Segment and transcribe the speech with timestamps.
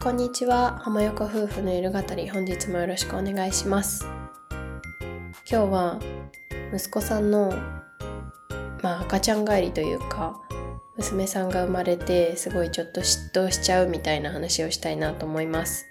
[0.00, 0.78] こんにちは。
[0.84, 4.06] 浜横夫婦の夜語り本日もよろしくお願いします。
[5.50, 5.98] 今日は
[6.72, 7.52] 息子さんの
[8.80, 10.40] まあ赤ちゃん帰りというか
[10.96, 15.84] 娘さんが生まれてすごいちょっと嫉妬しちゃうみたいな話をしたいなと思います。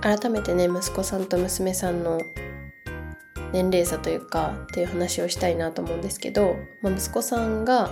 [0.00, 2.18] 改めてね息子さんと娘さんの
[3.52, 7.90] 年齢差というかっていう話をしたいなと思うんですけど、まあ、息子さんが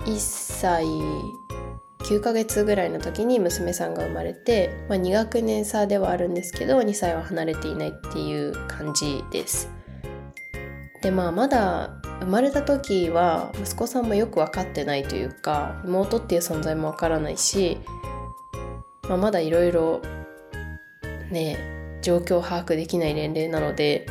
[0.00, 0.84] 1歳
[2.04, 9.70] 9ヶ月ぐらいの時に娘さんが生まれて、まあ、2学年差ではあるんですけど2歳は離れていないっていう感じです。
[11.02, 17.78] でまあまだ生まれた時は息子さんもよく分かってないというか妹っていう存在も分からないし、
[19.08, 20.00] まあ、まだいろいろ
[21.30, 24.06] ね状況を把握できない年齢なので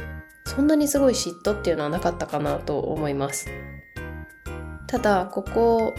[0.45, 3.49] そんなにすごい嫉妬っていうのはなかったかなと思います
[4.87, 5.93] ただここ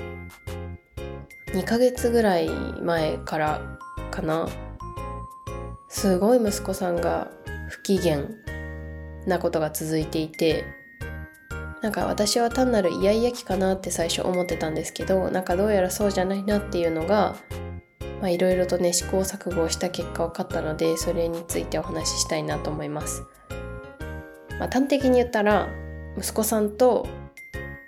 [1.55, 2.49] 2ヶ月ぐらい
[2.83, 3.79] 前から
[4.11, 4.49] かな
[5.88, 7.30] すごい息子さんが
[7.69, 8.24] 不機嫌
[9.27, 10.65] なことが続いていて
[11.80, 17.37] なんか私は単なるイヤイヤ期かなって最初思ってたんですけどなんかどうやらそうじゃないなっていうのが
[18.23, 23.23] いろいろとね試行錯誤をした結果分かったのでそれについてお話ししたいなと思います。
[24.59, 25.68] まあ、端的に言ったら
[26.16, 27.07] 息子さんと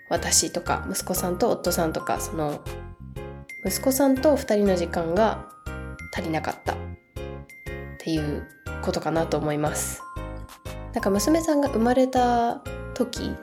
[0.09, 2.61] 私とか息子さんと夫さんとかその
[3.67, 5.49] 息子さんと2人の時間が
[6.15, 6.77] 足りなかったっ
[7.99, 8.47] ていう
[8.81, 10.05] ことかなと思います。
[10.95, 12.63] なんか娘さんが生まれた
[12.95, 13.35] 時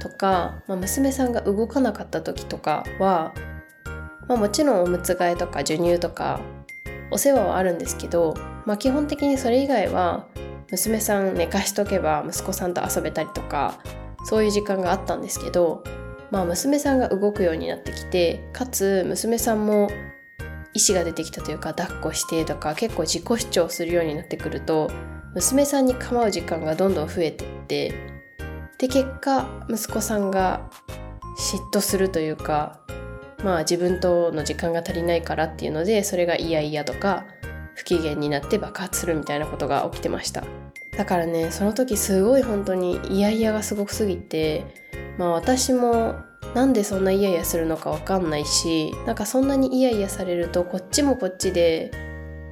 [0.00, 3.34] とか、まあ、娘さんが動かなかった時とかは、
[4.28, 6.38] まあ、もちろんおむつ替えとか授乳とか
[7.10, 10.28] お世話はあるんですけど、まあ、基本的にそれ以外は
[10.70, 13.80] 娘さん寝かしとけば息子さんと遊べたりとか
[14.26, 15.82] そういう時間があったんですけど、
[16.32, 19.90] まあ、娘さんが動くようになってきてかつ娘さんも
[20.74, 24.90] 意思が出てきたというか抱っこしてとか結構自己主張するようになってくると
[25.34, 27.94] 娘さんに構う時間がどんどん増えてって
[28.78, 30.70] で結果息子さんが
[31.38, 32.80] 嫉妬するというか
[33.44, 37.26] まあ自分との時間が足りないからっていうのでそれが嫌々とか
[37.74, 40.44] 不機嫌になって爆発するみたいなことが起きてました。
[40.96, 44.66] だからねその時すごい本当にイヤイヤがすごくすぎて
[45.18, 46.16] まあ私も
[46.54, 51.90] なんでそんなイヤイヤするのかわかんないしなんかそんなにイヤイヤされるとこっちもこっちで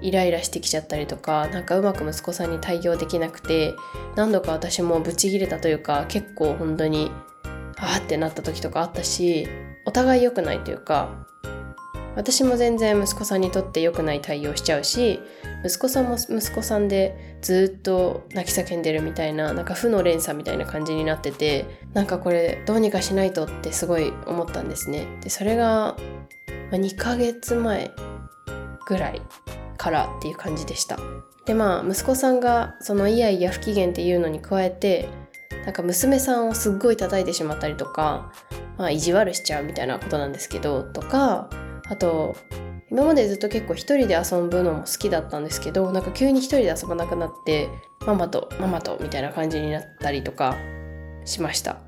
[0.00, 3.75] イライラしてきちゃったりとかなんかうまく息子さんに対応できなくて
[4.16, 7.10] 何度か私もブチギレたというか結構本当に
[7.77, 9.47] あーってなった時とかあったし
[9.84, 11.27] お互い良くないというか
[12.16, 15.21] 私も全然息子さんにとって良くない対応しちゃうし
[15.65, 25.06] 息子さんも息子さんでずっと泣き叫んでるみたいななんか負の連鎖みたいな感じになっててなんかこれどうにかしないとってすごい思ったんですね。
[25.22, 25.97] でそれが
[26.72, 27.93] 2ヶ月前
[28.87, 29.22] ぐらい
[29.77, 30.98] からっていう感じでした。
[31.47, 35.09] でまあ息子さんがそのイヤイヤ不機嫌っていうのに加えて
[35.65, 38.32] なんか娘さんをすっごい叩いてしまったりとか、
[38.78, 41.50] まあ、意地悪しちゃうみたいなことなんですけどとか
[41.91, 42.37] あと
[42.91, 47.69] 今までずっと結構一人で遊ぶのも好きだったんですけどなんか急に一人で遊ばなくなって
[48.06, 50.56] ママとママとみたいな感じになったりとか
[51.25, 51.78] しました。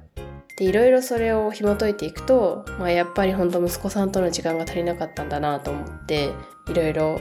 [0.59, 6.31] でいろいろそれを紐解いていくと、まあ、やっぱり本当息子さんとの時間が足りなかったんだなと思って
[6.69, 7.21] いろいろ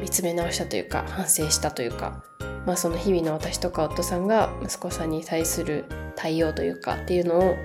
[0.00, 2.24] 見つめ直したというか反省したというか、
[2.66, 5.84] まあ、その日々の私とか夫さんが息子さんに対する
[6.16, 7.56] 対応というかっていうのを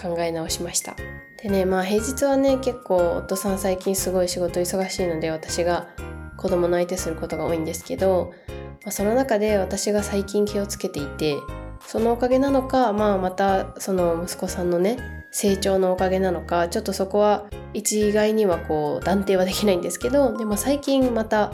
[0.00, 0.96] 考え直しました。
[1.42, 5.88] でねまあ平日はね結構夫さん最近すごい仕事忙しいので私が
[6.36, 11.36] 子供の相手することが多いんですけど、まあ、その中で私が最近気をつけていて
[11.86, 14.98] そのおかげなのか、まあ、またその息子さんのね
[15.32, 21.52] 成長のおかげなのかちょっとそこは一概にはこう断定はできないんですけどでも最近また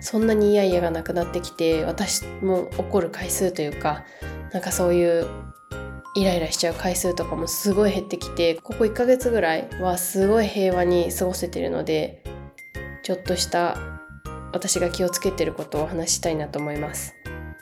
[0.00, 4.04] そんなに嫌々がなくなってきて私も怒る回数というか
[4.52, 5.26] なんかそういう
[6.14, 12.24] イライラしちゃう回数とかもすごい減ってきてここ1ヶ月ぐらいはすごい平和に過ごせてるので
[13.02, 13.76] ちょっとした
[14.52, 17.14] 私が気をつけてることをお話ししたいなと思います、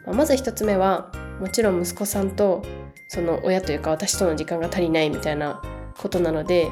[0.06, 2.62] まあ、まず1つ目はもちろん息子さんと
[3.08, 5.62] その親というか私との時間が足りないみたいな
[5.98, 6.70] ことなので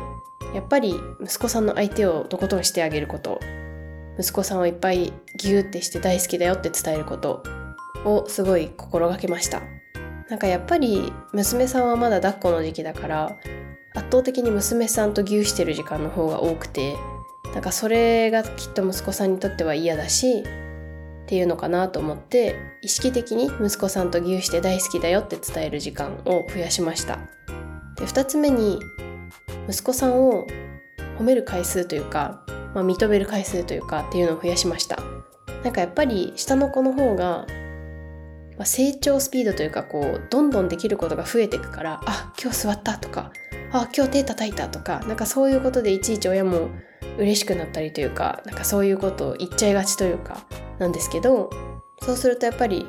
[0.54, 3.40] やっぱり息子さんの相手をとことんしてあげること
[4.18, 7.42] 息子さんをいっぱいギューってして大好きだよって伝えること
[8.04, 9.75] をすごい心がけました。
[10.28, 13.36] なんかやっぱり娘さんはまだ抱っこの時期だから
[13.94, 16.96] 圧倒的に娘さんと牛してる時間の方が多くて
[17.52, 20.44] なんかそれがきっと息子さんにとっては嫌だしっ
[21.26, 27.18] ていうのかなと思って意識的に息子さんと牛して大好きだよって伝える時間を増やしました。
[27.96, 28.78] で2つ目に
[29.68, 30.46] 息子さんを
[31.18, 32.46] 褒める回数というか
[32.76, 34.98] まあ、認める回数というかっていうのを増やしました。
[35.64, 37.46] なんかやっぱり下の子の方が、
[38.56, 43.32] まあ、成長スピードというかこうどんどんできることが増えていくからあ今日座ったとか
[43.72, 46.70] あ今日手叩いたとかなんかそういうことでいちいち親も
[47.18, 50.46] 嬉しくなったりというかなんかそういうことを言っちゃいがちというか
[50.78, 51.50] なんですけど
[52.02, 52.86] そうするとやっぱり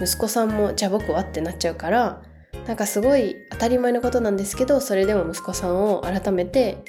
[0.00, 2.22] 息子さんもじゃあ僕はってなっちゃうから
[2.66, 6.82] なんかすごい当たり前のことなんですけどそれでも息子さんを改めて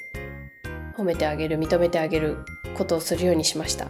[0.98, 2.38] 褒めてあげる認めてあげる
[2.78, 3.90] ことをするようにしました。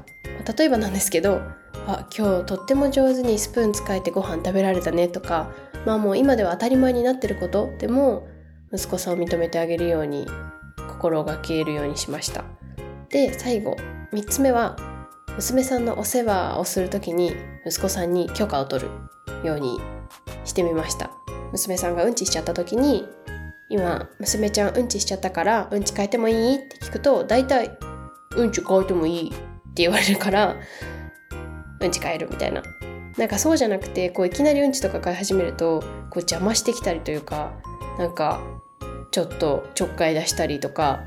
[0.57, 1.42] 例えばなんですけど
[1.88, 5.52] あ今日とっても上手にスプーン使えてご飯食べられたねとか
[5.86, 8.28] まあもう今では当たり前になってることでも
[8.74, 10.26] 息子さんを認めてあげるように
[10.90, 12.44] 心がけるようにしました。
[13.10, 13.78] で最後
[14.12, 14.76] 3つ目は
[15.36, 17.36] 娘さんのお世話をする時に
[17.66, 18.90] 息子さんに許可を取る
[19.44, 19.80] ように
[20.44, 21.12] してみました。
[21.52, 23.06] 娘さんがうんちしちゃった時に
[23.70, 26.56] 今娘ちゃんうんちしちゃったからうんち変えてもいい？
[26.56, 27.78] って聞くと大体
[28.36, 29.31] うんち変えてもいいっ
[29.76, 30.56] て言われるから
[31.81, 32.63] うんち変えるみたいな。
[33.18, 35.86] なんかそうじゃなくてこういきなりうんちとか変え始めるとこ
[36.18, 37.54] う邪魔してきたりというか
[37.98, 38.42] なんか
[39.12, 41.04] ちょっとちょっかい出したりとか。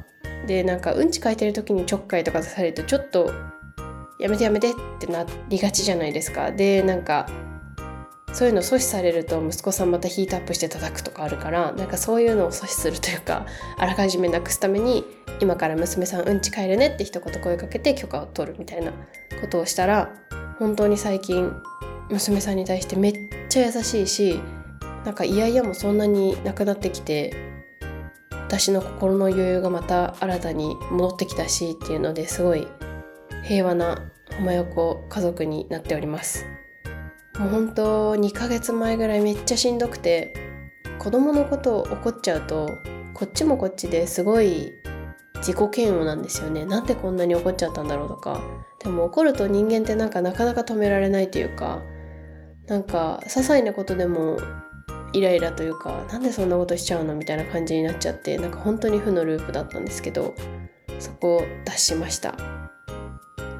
[0.47, 3.33] でなんかうんち変えてる時にちょっかいとか出されるとちょっと
[4.19, 6.53] やめてやめてってなりがちじゃないですか。
[6.53, 7.29] でなんか
[8.33, 15.05] そういうの阻止されると息子さんまたヒートアップして叩くとかあるからなんかそういうのを阻止するというかあらかじめなくすために
[15.41, 18.93] 今から娘さんうんち帰るねって一言声かけて許可を取るみたいな
[19.41, 20.15] ことをしたら
[20.59, 21.53] 本当に最近
[22.11, 24.41] 娘さんに対してめっちゃ優しいし
[25.05, 27.35] なんかイヤイヤもそんなになくなってきて
[28.33, 32.67] 私の心の余裕がまた新たに戻ってきたしっていうのですごい
[33.45, 36.47] 平和な浜横家族になっております。
[37.39, 40.35] もう本当2ヶ月前ぐらいめっちゃしんどくて
[40.99, 42.69] 子供のことを怒っちゃうと
[43.15, 44.73] こっちもこっちですごい
[45.39, 46.65] 自己嫌悪なんですよね。
[46.65, 48.41] なんでこんなに怒っちゃったんだろうとか。
[48.79, 51.81] でも怒ると人間ってなんかなかなか止められないというか。
[52.69, 54.39] なんか些細なことでも
[55.13, 60.35] イライラというかなんでそんなことしちゃうのみたいな感じになっちゃってなんか本当に負のループだったんですけど
[60.99, 62.35] そこを脱しました。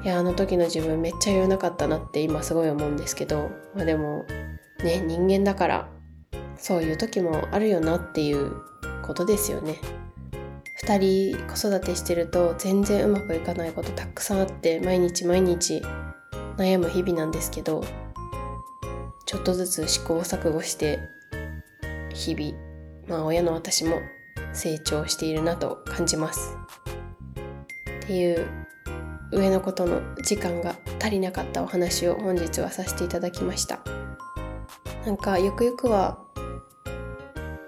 [0.03, 4.23] いやあの時の自分めっちゃ言わなかったなって今すごい思うんですけど、まあ、でも
[4.81, 5.89] ね人間だから
[6.55, 8.53] そういう時もあるよなっていう
[9.01, 9.75] ことですよね。
[10.83, 15.81] 2人子育てしてると全然うまくいかないことたくさんあって毎日毎日
[16.57, 17.83] 悩む日々なんですけど
[19.25, 20.99] ちょっとずつ試行錯誤して
[22.13, 22.57] 日々
[23.07, 23.99] まあ親の私も
[24.53, 26.57] 成長しているなと感じます。
[28.03, 28.47] っていう
[29.31, 33.81] 上のことの時間が足りなかったお話を本日はさせていただきました。
[35.05, 36.19] なんかゆくゆくは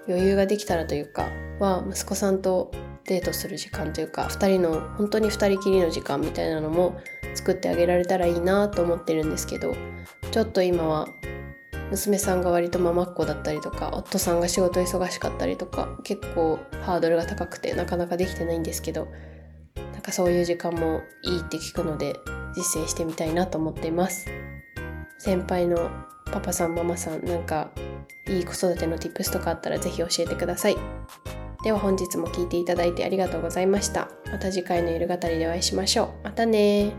[0.08, 1.28] 余裕ができたらというか
[1.60, 2.72] は息子さんと
[3.06, 7.00] デートする時間というか2人の本当に2人きりの時間みたいなのも
[7.34, 9.74] 作ってあげられたらいいなと思ってるんですけど
[10.30, 11.08] ちょっと今は
[11.90, 19.08] 娘さんが割とママっ子だったりとか夫さんが仕事忙しかったりとか結構ハードルが高くてなかなかできてないんですけど
[19.92, 22.16] なんかそういう時間もいいって聞くので
[22.54, 24.26] 実践してみたいなと思っています。
[25.18, 25.88] 先輩の
[26.32, 27.70] パパさんママさんなんか
[28.26, 30.76] いい子育ての tips とかあったら是非教えてください。
[31.62, 34.08] では本日も聴いていただいてありがとうございました。
[34.26, 36.24] また次回の夜語りでお会いしましょう。
[36.24, 36.92] またね